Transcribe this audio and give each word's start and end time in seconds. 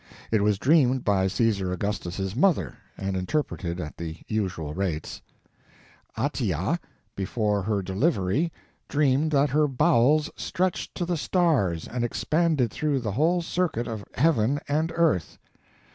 It 0.31 0.41
was 0.41 0.57
dreamed 0.57 1.03
by 1.05 1.27
Caesar 1.27 1.71
Augustus's 1.71 2.35
mother, 2.35 2.73
and 2.97 3.15
interpreted 3.15 3.79
at 3.79 3.97
the 3.97 4.17
usual 4.27 4.73
rates: 4.73 5.21
Atia, 6.17 6.79
before 7.15 7.61
her 7.61 7.83
delivery, 7.83 8.51
dreamed 8.87 9.29
that 9.29 9.51
her 9.51 9.67
bowels 9.67 10.31
stretched 10.35 10.95
to 10.95 11.05
the 11.05 11.17
stars 11.17 11.87
and 11.87 12.03
expanded 12.03 12.71
through 12.71 12.99
the 13.01 13.11
whole 13.11 13.43
circuit 13.43 13.87
of 13.87 14.03
heaven 14.15 14.59
and 14.67 14.91
earth. 14.95 15.37